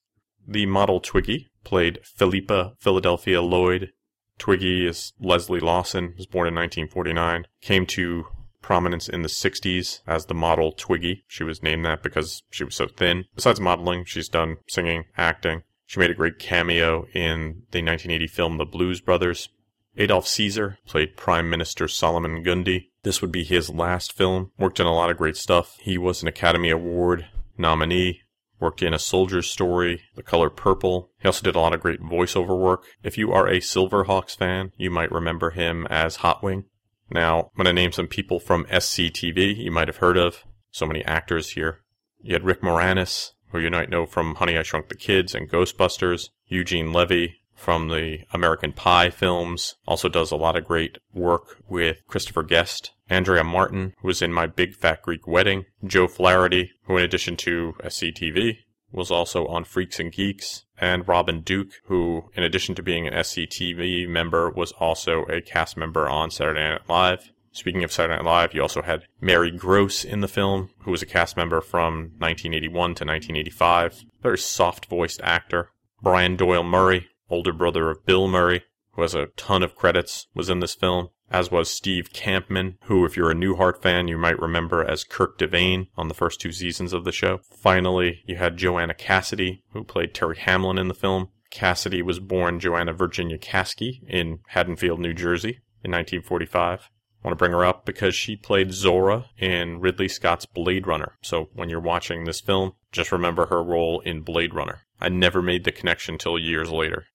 The 0.48 0.68
model 0.68 1.00
Twiggy 1.00 1.48
played 1.64 2.00
Philippa 2.04 2.74
Philadelphia 2.78 3.42
Lloyd. 3.42 3.94
Twiggy 4.40 4.88
is 4.88 5.14
Lesley 5.20 5.60
Lawson, 5.60 6.14
was 6.18 6.26
born 6.26 6.48
in 6.48 6.56
1949, 6.56 7.46
came 7.62 7.86
to 7.88 8.26
prominence 8.62 9.08
in 9.08 9.22
the 9.22 9.30
60s 9.30 10.02
as 10.08 10.26
the 10.26 10.34
model 10.34 10.72
Twiggy. 10.72 11.24
She 11.28 11.44
was 11.44 11.64
named 11.64 11.86
that 11.86 12.02
because 12.02 12.44
she 12.50 12.64
was 12.64 12.76
so 12.76 12.88
thin. 12.88 13.26
Besides 13.36 13.60
modeling, 13.60 14.06
she's 14.06 14.30
done 14.30 14.58
singing, 14.68 15.06
acting. 15.18 15.64
She 15.86 16.00
made 16.00 16.12
a 16.12 16.16
great 16.16 16.40
cameo 16.40 17.06
in 17.14 17.64
the 17.72 17.82
1980 17.82 18.28
film 18.28 18.58
The 18.58 18.66
Blues 18.66 19.02
Brothers. 19.02 19.50
Adolph 19.98 20.28
Caesar 20.28 20.78
played 20.86 21.18
Prime 21.18 21.50
Minister 21.50 21.88
Solomon 21.88 22.44
Gundy. 22.44 22.90
This 23.04 23.22
would 23.22 23.32
be 23.32 23.44
his 23.44 23.70
last 23.70 24.14
film. 24.14 24.52
Worked 24.58 24.80
in 24.80 24.86
a 24.86 24.94
lot 24.94 25.10
of 25.10 25.18
great 25.18 25.36
stuff. 25.36 25.78
He 25.82 25.98
was 25.98 26.22
an 26.22 26.28
Academy 26.28 26.70
Award 26.70 27.28
nominee. 27.58 28.22
Worked 28.60 28.82
in 28.82 28.94
A 28.94 29.00
Soldier's 29.00 29.50
Story, 29.50 30.02
The 30.16 30.24
Color 30.24 30.50
Purple. 30.50 31.12
He 31.22 31.28
also 31.28 31.44
did 31.44 31.56
a 31.56 31.60
lot 31.60 31.74
of 31.74 31.82
great 31.82 32.02
voiceover 32.02 32.60
work. 32.60 32.86
If 33.04 33.18
you 33.18 33.32
are 33.32 33.48
a 33.48 33.60
Silverhawks 33.60 34.36
fan, 34.36 34.74
you 34.78 34.92
might 34.92 35.12
remember 35.12 35.52
him 35.52 35.88
as 35.90 36.18
Hotwing. 36.18 36.66
Now, 37.10 37.40
I'm 37.40 37.64
going 37.64 37.66
to 37.66 37.74
name 37.74 37.92
some 37.92 38.08
people 38.08 38.40
from 38.40 38.66
SCTV 38.66 39.58
you 39.58 39.72
might 39.72 39.88
have 39.88 39.98
heard 39.98 40.18
of. 40.18 40.44
So 40.72 40.86
many 40.86 41.04
actors 41.06 41.52
here. 41.52 41.80
You 42.22 42.34
had 42.34 42.44
Rick 42.44 42.62
Moranis, 42.62 43.32
who 43.52 43.60
you 43.60 43.72
might 43.72 43.90
know 43.90 44.06
from 44.06 44.36
Honey, 44.36 44.58
I 44.58 44.64
Shrunk 44.64 44.90
the 44.90 44.96
Kids 44.96 45.34
and 45.34 45.50
Ghostbusters. 45.50 46.30
Eugene 46.48 46.92
Levy 46.92 47.38
from 47.56 47.88
the 47.88 48.20
American 48.34 48.74
Pie 48.74 49.10
films. 49.10 49.76
Also 49.88 50.10
does 50.10 50.32
a 50.32 50.36
lot 50.36 50.56
of 50.56 50.66
great 50.66 50.98
work 51.14 51.58
with 51.68 51.98
Christopher 52.08 52.44
Guest. 52.44 52.92
Andrea 53.10 53.44
Martin, 53.44 53.94
who 54.02 54.08
was 54.08 54.22
in 54.22 54.32
My 54.32 54.46
Big 54.46 54.76
Fat 54.76 55.02
Greek 55.02 55.28
Wedding. 55.28 55.66
Joe 55.84 56.08
Flaherty, 56.08 56.72
who 56.84 56.98
in 56.98 57.04
addition 57.04 57.36
to 57.38 57.74
SCTV, 57.84 58.58
was 58.92 59.12
also 59.12 59.46
on 59.48 59.64
Freaks 59.64 60.00
and 60.00 60.12
Geeks, 60.12 60.66
and 60.78 61.08
Robin 61.08 61.42
Duke, 61.42 61.72
who, 61.86 62.30
in 62.36 62.44
addition 62.44 62.76
to 62.76 62.84
being 62.84 63.08
an 63.08 63.14
SCTV 63.14 64.08
member, 64.08 64.50
was 64.50 64.72
also 64.74 65.24
a 65.24 65.42
cast 65.42 65.78
member 65.78 66.08
on 66.08 66.32
Saturday 66.32 66.62
Night 66.62 66.88
Live. 66.88 67.32
Speaking 67.52 67.84
of 67.84 67.92
Saturday 67.92 68.16
Night 68.16 68.26
Live, 68.26 68.54
you 68.54 68.62
also 68.62 68.84
had 68.84 69.06
Mary 69.20 69.52
Gross 69.52 70.06
in 70.06 70.22
the 70.22 70.28
film, 70.28 70.70
who 70.84 70.92
was 70.92 71.02
a 71.02 71.08
cast 71.08 71.36
member 71.36 71.62
from 71.62 72.12
1981 72.20 72.72
to 72.72 73.06
1985. 73.06 74.06
Very 74.22 74.38
soft 74.38 74.86
voiced 74.86 75.22
actor. 75.24 75.72
Brian 76.02 76.36
Doyle 76.36 76.64
Murray, 76.64 77.08
older 77.30 77.54
brother 77.54 77.90
of 77.90 78.06
Bill 78.06 78.28
Murray, 78.28 78.64
who 78.94 79.02
has 79.02 79.16
a 79.16 79.28
ton 79.36 79.64
of 79.64 79.76
credits, 79.76 80.28
was 80.34 80.50
in 80.50 80.60
this 80.60 80.76
film 80.76 81.10
as 81.32 81.52
was 81.52 81.70
Steve 81.70 82.12
Kampmann, 82.14 82.76
who, 82.84 83.06
if 83.06 83.16
you're 83.16 83.32
a 83.32 83.36
Newhart 83.36 83.82
fan, 83.82 84.08
you 84.08 84.18
might 84.18 84.40
remember 84.40 84.84
as 84.84 85.04
Kirk 85.04 85.38
Devane 85.38 85.88
on 85.96 86.08
the 86.08 86.14
first 86.14 86.42
two 86.42 86.52
seasons 86.52 86.94
of 86.94 87.04
the 87.04 87.12
show. 87.12 87.40
Finally, 87.52 88.22
you 88.26 88.36
had 88.38 88.58
Joanna 88.58 88.94
Cassidy, 88.94 89.64
who 89.74 89.84
played 89.84 90.14
Terry 90.14 90.38
Hamlin 90.38 90.78
in 90.78 90.88
the 90.88 90.94
film. 90.94 91.30
Cassidy 91.52 92.02
was 92.02 92.20
born 92.20 92.60
Joanna 92.60 92.94
Virginia 92.94 93.38
Caskey 93.38 94.02
in 94.08 94.40
Haddonfield, 94.50 95.00
New 95.00 95.14
Jersey 95.14 95.60
in 95.84 95.92
1945. 95.92 96.90
I 97.22 97.28
want 97.28 97.38
to 97.38 97.42
bring 97.42 97.52
her 97.52 97.66
up 97.66 97.86
because 97.86 98.16
she 98.16 98.36
played 98.36 98.70
Zhora 98.70 99.26
in 99.38 99.82
Ridley 99.82 100.08
Scott's 100.08 100.46
Blade 100.46 100.88
Runner. 100.88 101.18
So 101.22 101.50
when 101.54 101.70
you're 101.70 101.82
watching 101.82 102.24
this 102.24 102.40
film, 102.40 102.74
just 102.92 103.12
remember 103.12 103.48
her 103.48 103.62
role 103.62 104.00
in 104.02 104.22
Blade 104.22 104.54
Runner. 104.54 104.82
I 105.02 105.10
never 105.10 105.42
made 105.42 105.64
the 105.64 105.72
connection 105.72 106.18
till 106.18 106.40
years 106.40 106.72
later. 106.72 107.08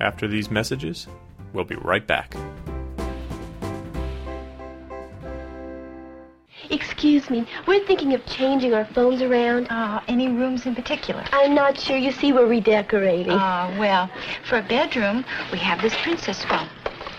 After 0.00 0.28
these 0.28 0.50
messages, 0.50 1.08
we'll 1.52 1.64
be 1.64 1.76
right 1.76 2.06
back. 2.06 2.34
Excuse 6.70 7.30
me, 7.30 7.46
we're 7.66 7.84
thinking 7.86 8.12
of 8.12 8.24
changing 8.26 8.74
our 8.74 8.84
phones 8.84 9.22
around. 9.22 9.68
Uh, 9.70 10.00
any 10.06 10.28
rooms 10.28 10.66
in 10.66 10.74
particular? 10.74 11.24
I'm 11.32 11.54
not 11.54 11.80
sure. 11.80 11.96
You 11.96 12.12
see, 12.12 12.32
we're 12.32 12.46
redecorating. 12.46 13.32
Uh, 13.32 13.74
well, 13.78 14.10
for 14.44 14.58
a 14.58 14.62
bedroom, 14.62 15.24
we 15.50 15.58
have 15.58 15.80
this 15.80 15.94
princess 16.02 16.44
phone. 16.44 16.68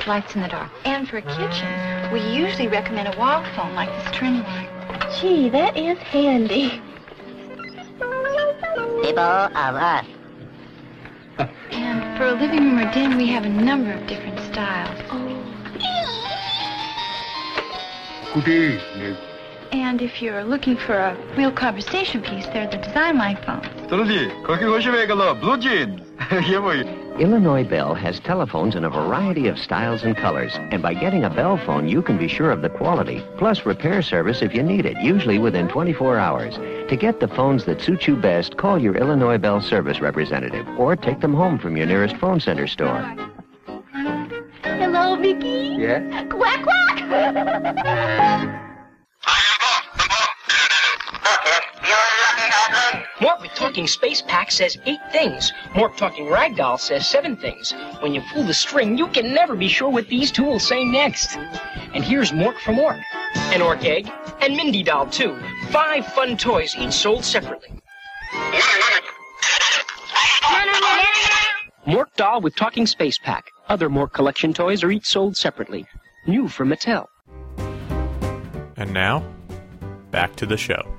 Lights 0.08 0.36
in 0.36 0.42
the 0.42 0.48
dark. 0.48 0.72
And 0.86 1.10
for 1.10 1.18
a 1.18 1.22
kitchen, 1.22 2.14
we 2.14 2.22
usually 2.22 2.68
recommend 2.68 3.14
a 3.14 3.18
wall 3.18 3.44
phone 3.56 3.74
like 3.76 3.90
this 3.90 4.16
trim 4.16 4.44
light. 4.44 4.70
Gee, 5.20 5.50
that 5.50 5.76
is 5.76 5.98
handy. 5.98 6.82
People 9.02 9.20
of 9.20 9.76
Earth. 9.76 10.06
And 11.72 12.18
for 12.18 12.28
a 12.28 12.32
living 12.32 12.60
room 12.60 12.80
or 12.80 12.92
den, 12.94 13.18
we 13.18 13.28
have 13.28 13.46
a 13.46 13.50
number 13.50 13.92
of 13.92 14.06
different 14.08 14.40
styles. 14.52 14.98
Oh. 15.10 15.40
Good 18.36 18.48
evening. 18.48 19.18
And 19.73 20.01
if 20.01 20.23
you're 20.23 20.45
looking 20.45 20.77
for 20.77 20.95
a 20.95 21.17
real 21.37 21.51
conversation 21.51 22.23
piece, 22.23 22.47
they're 22.47 22.71
the 22.71 22.79
design 22.79 23.19
light 23.19 23.45
phones. 23.45 23.67
Dorothy, 23.89 24.31
거기 24.45 24.67
보시면 24.67 25.05
이거 25.05 25.35
blue 25.41 25.59
이게 26.31 26.59
뭐? 26.59 26.73
Illinois 27.19 27.65
Bell 27.65 27.95
has 27.95 28.19
telephones 28.21 28.75
in 28.75 28.85
a 28.85 28.91
variety 28.91 29.47
of 29.47 29.59
styles 29.59 30.05
and 30.05 30.17
colors, 30.17 30.59
and 30.73 30.83
by 30.83 30.95
getting 30.95 31.25
a 31.25 31.31
Bell 31.31 31.57
phone, 31.57 31.87
you 31.89 32.03
can 32.03 32.19
be 32.19 32.27
sure 32.27 32.51
of 32.51 32.63
the 32.63 32.69
quality, 32.69 33.23
plus 33.37 33.65
repair 33.65 34.03
service 34.03 34.43
if 34.43 34.53
you 34.55 34.63
need 34.63 34.85
it, 34.85 34.97
usually 35.01 35.39
within 35.39 35.69
24 35.69 36.19
hours. 36.19 36.59
To 36.89 36.97
get 36.97 37.21
the 37.21 37.29
phones 37.29 37.65
that 37.67 37.81
suit 37.81 38.09
you 38.09 38.17
best, 38.17 38.57
call 38.57 38.79
your 38.79 38.97
Illinois 38.97 39.39
Bell 39.39 39.61
service 39.61 40.01
representative 40.01 40.67
or 40.79 40.97
take 40.97 41.21
them 41.21 41.35
home 41.35 41.59
from 41.59 41.77
your 41.77 41.87
nearest 41.87 42.17
phone 42.17 42.41
center 42.41 42.67
store. 42.67 43.01
Hello, 44.63 45.15
Mickey. 45.17 45.77
Yeah? 45.79 46.25
Quack, 46.25 46.65
quack. 46.65 48.68
Talking 53.80 53.88
Space 53.88 54.22
Pack 54.22 54.52
says 54.52 54.78
eight 54.88 55.00
things. 55.14 55.54
Mork 55.70 55.96
Talking 55.96 56.26
Ragdoll 56.26 56.78
says 56.78 57.08
seven 57.08 57.38
things. 57.38 57.74
When 58.02 58.14
you 58.14 58.22
pull 58.34 58.44
the 58.44 58.54
string, 58.54 58.98
you 58.98 59.08
can 59.08 59.34
never 59.34 59.56
be 59.56 59.70
sure 59.70 59.88
what 59.88 60.10
these 60.10 60.34
two 60.34 60.44
will 60.44 60.60
say 60.60 60.84
next. 60.84 61.38
And 61.94 62.04
here's 62.04 62.34
Mork 62.34 62.60
from 62.60 62.78
Ork. 62.78 63.00
An 63.54 63.62
Ork 63.62 63.86
egg, 63.86 64.12
and 64.42 64.58
Mindy 64.58 64.84
Doll, 64.84 65.06
too. 65.06 65.40
Five 65.70 66.06
fun 66.08 66.36
toys, 66.36 66.76
each 66.78 66.92
sold 66.92 67.24
separately. 67.24 67.70
Mork 71.88 72.14
Doll 72.18 72.42
with 72.42 72.58
Talking 72.58 72.86
Space 72.86 73.18
Pack. 73.18 73.46
Other 73.70 73.90
Mork 73.90 74.12
collection 74.12 74.54
toys 74.54 74.84
are 74.84 74.92
each 74.92 75.06
sold 75.06 75.38
separately. 75.38 75.88
New 76.28 76.50
from 76.50 76.68
Mattel. 76.68 77.08
And 78.76 78.94
now, 78.94 79.24
back 80.12 80.36
to 80.36 80.46
the 80.46 80.58
show. 80.58 80.99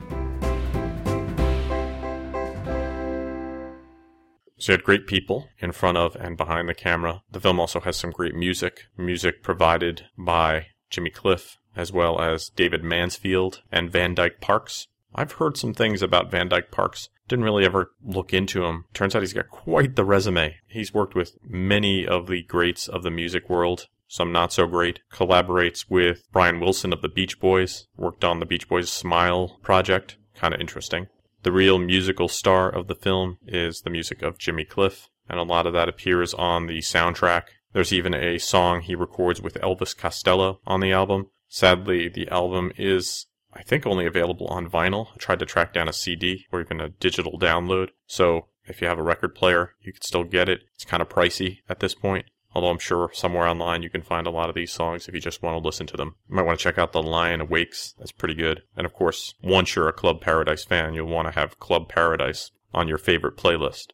So 4.60 4.72
you 4.72 4.74
had 4.74 4.84
great 4.84 5.06
people 5.06 5.48
in 5.58 5.72
front 5.72 5.96
of 5.96 6.14
and 6.16 6.36
behind 6.36 6.68
the 6.68 6.74
camera. 6.74 7.22
The 7.30 7.40
film 7.40 7.58
also 7.58 7.80
has 7.80 7.96
some 7.96 8.10
great 8.10 8.34
music. 8.34 8.88
Music 8.96 9.42
provided 9.42 10.04
by 10.18 10.66
Jimmy 10.90 11.08
Cliff, 11.08 11.56
as 11.74 11.92
well 11.92 12.20
as 12.20 12.50
David 12.50 12.84
Mansfield 12.84 13.62
and 13.72 13.90
Van 13.90 14.14
Dyke 14.14 14.38
Parks. 14.40 14.88
I've 15.14 15.32
heard 15.32 15.56
some 15.56 15.72
things 15.72 16.02
about 16.02 16.30
Van 16.30 16.48
Dyke 16.48 16.70
Parks. 16.70 17.08
Didn't 17.26 17.46
really 17.46 17.64
ever 17.64 17.92
look 18.04 18.34
into 18.34 18.64
him. 18.64 18.84
Turns 18.92 19.16
out 19.16 19.22
he's 19.22 19.32
got 19.32 19.48
quite 19.48 19.96
the 19.96 20.04
resume. 20.04 20.56
He's 20.68 20.92
worked 20.92 21.14
with 21.14 21.38
many 21.42 22.06
of 22.06 22.26
the 22.26 22.42
greats 22.42 22.86
of 22.86 23.02
the 23.02 23.10
music 23.10 23.48
world, 23.48 23.88
some 24.08 24.30
not 24.30 24.52
so 24.52 24.66
great. 24.66 25.00
Collaborates 25.10 25.86
with 25.88 26.24
Brian 26.32 26.60
Wilson 26.60 26.92
of 26.92 27.00
the 27.00 27.08
Beach 27.08 27.40
Boys. 27.40 27.86
Worked 27.96 28.24
on 28.24 28.40
the 28.40 28.46
Beach 28.46 28.68
Boys 28.68 28.90
Smile 28.90 29.58
project. 29.62 30.18
Kind 30.34 30.52
of 30.52 30.60
interesting. 30.60 31.06
The 31.42 31.52
real 31.52 31.78
musical 31.78 32.28
star 32.28 32.68
of 32.68 32.86
the 32.86 32.94
film 32.94 33.38
is 33.46 33.80
the 33.80 33.90
music 33.90 34.20
of 34.20 34.36
Jimmy 34.36 34.64
Cliff, 34.64 35.08
and 35.28 35.40
a 35.40 35.44
lot 35.44 35.66
of 35.66 35.72
that 35.72 35.88
appears 35.88 36.34
on 36.34 36.66
the 36.66 36.80
soundtrack. 36.80 37.44
There's 37.72 37.92
even 37.94 38.14
a 38.14 38.38
song 38.38 38.82
he 38.82 38.94
records 38.94 39.40
with 39.40 39.54
Elvis 39.54 39.96
Costello 39.96 40.60
on 40.66 40.80
the 40.80 40.92
album. 40.92 41.30
Sadly, 41.48 42.08
the 42.08 42.28
album 42.28 42.72
is, 42.76 43.26
I 43.54 43.62
think, 43.62 43.86
only 43.86 44.04
available 44.04 44.48
on 44.48 44.68
vinyl. 44.68 45.08
I 45.14 45.16
tried 45.16 45.38
to 45.38 45.46
track 45.46 45.72
down 45.72 45.88
a 45.88 45.94
CD 45.94 46.46
or 46.52 46.60
even 46.60 46.80
a 46.80 46.90
digital 46.90 47.38
download. 47.38 47.88
So 48.06 48.48
if 48.64 48.82
you 48.82 48.88
have 48.88 48.98
a 48.98 49.02
record 49.02 49.34
player, 49.34 49.74
you 49.80 49.92
can 49.92 50.02
still 50.02 50.24
get 50.24 50.48
it. 50.48 50.64
It's 50.74 50.84
kind 50.84 51.00
of 51.00 51.08
pricey 51.08 51.58
at 51.68 51.80
this 51.80 51.94
point. 51.94 52.26
Although 52.52 52.70
I'm 52.70 52.78
sure 52.78 53.10
somewhere 53.12 53.46
online 53.46 53.82
you 53.82 53.90
can 53.90 54.02
find 54.02 54.26
a 54.26 54.30
lot 54.30 54.48
of 54.48 54.54
these 54.54 54.72
songs 54.72 55.06
if 55.06 55.14
you 55.14 55.20
just 55.20 55.42
want 55.42 55.60
to 55.60 55.66
listen 55.66 55.86
to 55.86 55.96
them. 55.96 56.16
You 56.28 56.36
might 56.36 56.42
want 56.42 56.58
to 56.58 56.62
check 56.62 56.78
out 56.78 56.92
The 56.92 57.02
Lion 57.02 57.40
Awakes. 57.40 57.94
That's 57.98 58.12
pretty 58.12 58.34
good. 58.34 58.62
And 58.76 58.84
of 58.84 58.92
course, 58.92 59.34
once 59.42 59.76
you're 59.76 59.88
a 59.88 59.92
Club 59.92 60.20
Paradise 60.20 60.64
fan, 60.64 60.94
you'll 60.94 61.06
want 61.06 61.28
to 61.28 61.38
have 61.38 61.60
Club 61.60 61.88
Paradise 61.88 62.50
on 62.74 62.88
your 62.88 62.98
favorite 62.98 63.36
playlist. 63.36 63.92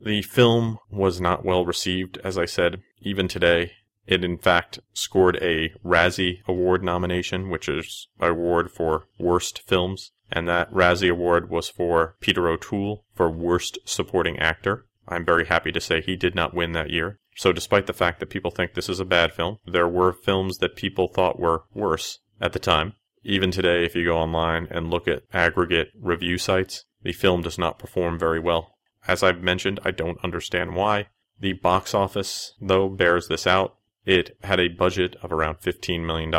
The 0.00 0.22
film 0.22 0.78
was 0.90 1.20
not 1.20 1.44
well 1.44 1.64
received, 1.64 2.18
as 2.24 2.36
I 2.36 2.44
said, 2.44 2.80
even 3.00 3.28
today. 3.28 3.72
It 4.04 4.24
in 4.24 4.36
fact 4.36 4.80
scored 4.92 5.36
a 5.36 5.72
Razzie 5.84 6.38
Award 6.48 6.82
nomination, 6.82 7.50
which 7.50 7.68
is 7.68 8.08
an 8.18 8.30
award 8.30 8.70
for 8.70 9.06
worst 9.18 9.62
films. 9.66 10.10
And 10.30 10.48
that 10.48 10.72
Razzie 10.72 11.10
Award 11.10 11.50
was 11.50 11.68
for 11.68 12.16
Peter 12.20 12.48
O'Toole 12.48 13.04
for 13.14 13.30
Worst 13.30 13.78
Supporting 13.84 14.38
Actor. 14.38 14.86
I'm 15.06 15.24
very 15.24 15.46
happy 15.46 15.70
to 15.72 15.80
say 15.80 16.00
he 16.00 16.16
did 16.16 16.34
not 16.34 16.54
win 16.54 16.72
that 16.72 16.90
year. 16.90 17.20
So 17.36 17.52
despite 17.52 17.86
the 17.86 17.92
fact 17.92 18.20
that 18.20 18.30
people 18.30 18.50
think 18.50 18.74
this 18.74 18.88
is 18.88 19.00
a 19.00 19.04
bad 19.04 19.32
film, 19.32 19.58
there 19.66 19.88
were 19.88 20.12
films 20.12 20.58
that 20.58 20.76
people 20.76 21.08
thought 21.08 21.40
were 21.40 21.64
worse 21.74 22.18
at 22.40 22.52
the 22.52 22.58
time. 22.58 22.94
Even 23.24 23.50
today, 23.50 23.84
if 23.84 23.94
you 23.94 24.04
go 24.04 24.16
online 24.16 24.66
and 24.70 24.90
look 24.90 25.06
at 25.06 25.22
aggregate 25.32 25.88
review 25.98 26.38
sites, 26.38 26.84
the 27.02 27.12
film 27.12 27.42
does 27.42 27.58
not 27.58 27.78
perform 27.78 28.18
very 28.18 28.40
well. 28.40 28.74
As 29.06 29.22
I've 29.22 29.42
mentioned, 29.42 29.80
I 29.84 29.90
don't 29.90 30.22
understand 30.22 30.74
why. 30.74 31.08
The 31.40 31.54
box 31.54 31.94
office, 31.94 32.54
though, 32.60 32.88
bears 32.88 33.28
this 33.28 33.46
out. 33.46 33.76
It 34.04 34.36
had 34.42 34.60
a 34.60 34.68
budget 34.68 35.16
of 35.22 35.32
around 35.32 35.60
$15 35.60 36.04
million 36.04 36.32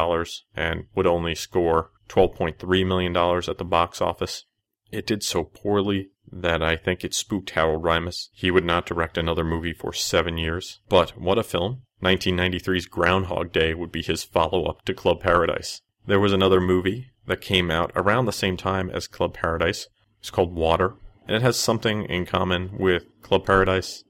and 0.55 0.85
would 0.95 1.07
only 1.07 1.35
score 1.35 1.91
$12.3 2.09 2.87
million 2.87 3.15
at 3.15 3.57
the 3.57 3.65
box 3.65 4.01
office. 4.01 4.45
It 4.93 5.07
did 5.07 5.23
so 5.23 5.43
poorly 5.43 6.11
that 6.31 6.61
I 6.61 6.75
think 6.75 7.03
it 7.03 7.15
spooked 7.15 7.49
Harold 7.49 7.81
Ramis. 7.81 8.29
He 8.31 8.51
would 8.51 8.63
not 8.63 8.85
direct 8.85 9.17
another 9.17 9.43
movie 9.43 9.73
for 9.73 9.91
seven 9.91 10.37
years. 10.37 10.81
But 10.87 11.17
what 11.17 11.39
a 11.39 11.43
film. 11.43 11.81
1993's 12.03 12.85
Groundhog 12.85 13.51
Day 13.51 13.73
would 13.73 13.91
be 13.91 14.03
his 14.03 14.23
follow 14.23 14.65
up 14.65 14.85
to 14.85 14.93
Club 14.93 15.19
Paradise. 15.19 15.81
There 16.05 16.19
was 16.19 16.31
another 16.31 16.61
movie 16.61 17.07
that 17.25 17.41
came 17.41 17.71
out 17.71 17.91
around 17.95 18.25
the 18.25 18.31
same 18.31 18.55
time 18.55 18.91
as 18.91 19.07
Club 19.07 19.33
Paradise. 19.33 19.87
It's 20.19 20.29
called 20.29 20.53
Water, 20.53 20.93
and 21.27 21.35
it 21.35 21.41
has 21.41 21.57
something 21.57 22.03
in 22.03 22.27
common 22.27 22.77
with 22.77 23.05
Club 23.23 23.47
Paradise. 23.47 24.03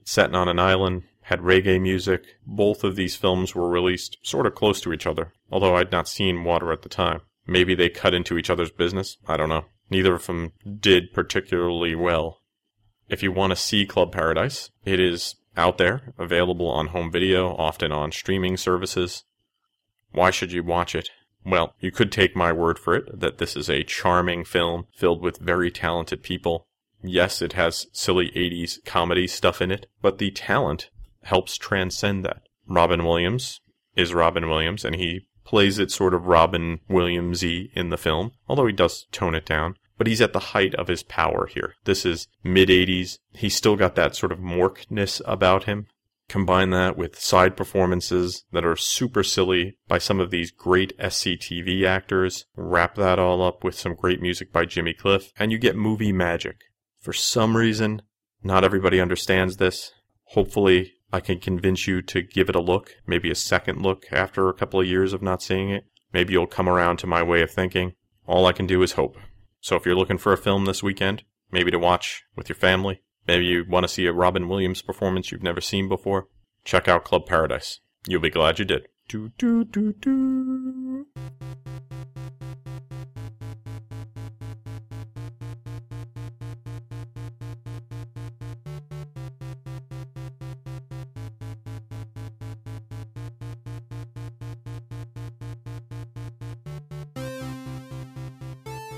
It's 0.00 0.12
set 0.12 0.32
on 0.36 0.48
an 0.48 0.60
island, 0.60 1.02
had 1.22 1.40
reggae 1.40 1.80
music. 1.80 2.22
Both 2.46 2.84
of 2.84 2.94
these 2.94 3.16
films 3.16 3.56
were 3.56 3.68
released 3.68 4.18
sort 4.22 4.46
of 4.46 4.54
close 4.54 4.80
to 4.82 4.92
each 4.92 5.06
other, 5.06 5.32
although 5.50 5.74
I'd 5.74 5.90
not 5.90 6.06
seen 6.06 6.44
Water 6.44 6.70
at 6.70 6.82
the 6.82 6.88
time. 6.88 7.22
Maybe 7.44 7.74
they 7.74 7.88
cut 7.88 8.14
into 8.14 8.38
each 8.38 8.50
other's 8.50 8.70
business. 8.70 9.16
I 9.26 9.36
don't 9.36 9.48
know. 9.48 9.64
Neither 9.90 10.14
of 10.14 10.26
them 10.26 10.52
did 10.80 11.12
particularly 11.12 11.94
well. 11.94 12.40
If 13.08 13.22
you 13.22 13.32
want 13.32 13.50
to 13.50 13.56
see 13.56 13.86
Club 13.86 14.12
Paradise, 14.12 14.70
it 14.84 15.00
is 15.00 15.36
out 15.56 15.78
there, 15.78 16.14
available 16.18 16.68
on 16.68 16.88
home 16.88 17.10
video, 17.10 17.54
often 17.56 17.90
on 17.90 18.12
streaming 18.12 18.56
services. 18.56 19.24
Why 20.12 20.30
should 20.30 20.52
you 20.52 20.62
watch 20.62 20.94
it? 20.94 21.10
Well, 21.44 21.74
you 21.80 21.90
could 21.90 22.12
take 22.12 22.36
my 22.36 22.52
word 22.52 22.78
for 22.78 22.94
it 22.94 23.20
that 23.20 23.38
this 23.38 23.56
is 23.56 23.70
a 23.70 23.82
charming 23.82 24.44
film 24.44 24.86
filled 24.94 25.22
with 25.22 25.38
very 25.38 25.70
talented 25.70 26.22
people. 26.22 26.66
Yes, 27.02 27.40
it 27.40 27.54
has 27.54 27.86
silly 27.92 28.30
80s 28.36 28.84
comedy 28.84 29.26
stuff 29.26 29.62
in 29.62 29.70
it, 29.70 29.86
but 30.02 30.18
the 30.18 30.30
talent 30.30 30.90
helps 31.22 31.56
transcend 31.56 32.24
that. 32.24 32.42
Robin 32.66 33.04
Williams 33.04 33.60
is 33.96 34.12
Robin 34.12 34.48
Williams, 34.48 34.84
and 34.84 34.96
he 34.96 35.27
plays 35.48 35.78
it 35.78 35.90
sort 35.90 36.12
of 36.12 36.26
Robin 36.26 36.78
Williamsy 36.90 37.70
in 37.72 37.88
the 37.88 37.96
film, 37.96 38.32
although 38.50 38.66
he 38.66 38.72
does 38.72 39.06
tone 39.12 39.34
it 39.34 39.46
down. 39.46 39.76
But 39.96 40.06
he's 40.06 40.20
at 40.20 40.34
the 40.34 40.50
height 40.52 40.74
of 40.74 40.88
his 40.88 41.02
power 41.02 41.46
here. 41.46 41.72
This 41.84 42.04
is 42.04 42.28
mid 42.44 42.68
80s. 42.68 43.18
He's 43.32 43.56
still 43.56 43.74
got 43.74 43.94
that 43.94 44.14
sort 44.14 44.30
of 44.30 44.40
morkness 44.40 45.22
about 45.24 45.64
him. 45.64 45.86
Combine 46.28 46.68
that 46.70 46.98
with 46.98 47.18
side 47.18 47.56
performances 47.56 48.44
that 48.52 48.66
are 48.66 48.76
super 48.76 49.22
silly 49.22 49.78
by 49.88 49.96
some 49.96 50.20
of 50.20 50.30
these 50.30 50.50
great 50.50 50.96
SCTV 50.98 51.86
actors. 51.86 52.44
Wrap 52.54 52.96
that 52.96 53.18
all 53.18 53.42
up 53.42 53.64
with 53.64 53.74
some 53.74 53.94
great 53.94 54.20
music 54.20 54.52
by 54.52 54.66
Jimmy 54.66 54.92
Cliff, 54.92 55.32
and 55.38 55.50
you 55.50 55.56
get 55.56 55.76
movie 55.76 56.12
magic. 56.12 56.58
For 57.00 57.14
some 57.14 57.56
reason, 57.56 58.02
not 58.42 58.64
everybody 58.64 59.00
understands 59.00 59.56
this. 59.56 59.92
Hopefully, 60.24 60.92
I 61.12 61.20
can 61.20 61.40
convince 61.40 61.86
you 61.86 62.02
to 62.02 62.22
give 62.22 62.48
it 62.48 62.56
a 62.56 62.60
look, 62.60 62.96
maybe 63.06 63.30
a 63.30 63.34
second 63.34 63.82
look 63.82 64.04
after 64.12 64.48
a 64.48 64.54
couple 64.54 64.80
of 64.80 64.86
years 64.86 65.12
of 65.12 65.22
not 65.22 65.42
seeing 65.42 65.70
it. 65.70 65.84
Maybe 66.12 66.34
you'll 66.34 66.46
come 66.46 66.68
around 66.68 66.98
to 66.98 67.06
my 67.06 67.22
way 67.22 67.42
of 67.42 67.50
thinking. 67.50 67.94
All 68.26 68.46
I 68.46 68.52
can 68.52 68.66
do 68.66 68.82
is 68.82 68.92
hope. 68.92 69.16
So 69.60 69.76
if 69.76 69.86
you're 69.86 69.96
looking 69.96 70.18
for 70.18 70.32
a 70.32 70.38
film 70.38 70.66
this 70.66 70.82
weekend, 70.82 71.24
maybe 71.50 71.70
to 71.70 71.78
watch 71.78 72.24
with 72.36 72.48
your 72.48 72.56
family, 72.56 73.02
maybe 73.26 73.46
you 73.46 73.64
want 73.68 73.84
to 73.84 73.88
see 73.88 74.06
a 74.06 74.12
Robin 74.12 74.48
Williams 74.48 74.82
performance 74.82 75.32
you've 75.32 75.42
never 75.42 75.60
seen 75.60 75.88
before, 75.88 76.28
check 76.64 76.88
out 76.88 77.04
Club 77.04 77.26
Paradise. 77.26 77.80
You'll 78.06 78.20
be 78.20 78.30
glad 78.30 78.58
you 78.58 78.64
did. 78.64 78.88
Do, 79.08 79.32
do, 79.38 79.64
do, 79.64 79.94
do. 79.94 81.06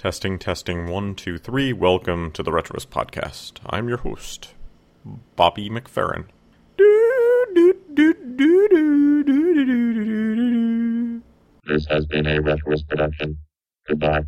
Testing, 0.00 0.38
testing, 0.38 0.86
one, 0.86 1.14
two, 1.14 1.36
three. 1.36 1.74
Welcome 1.74 2.32
to 2.32 2.42
the 2.42 2.50
Retroist 2.50 2.86
Podcast. 2.86 3.58
I'm 3.66 3.86
your 3.86 3.98
host, 3.98 4.54
Bobby 5.36 5.68
McFerrin. 5.68 6.24
This 11.66 11.86
has 11.90 12.06
been 12.06 12.26
a 12.26 12.40
Retroist 12.40 12.88
production. 12.88 13.36
Goodbye. 13.86 14.24